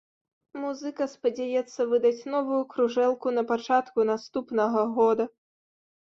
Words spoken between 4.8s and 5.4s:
года.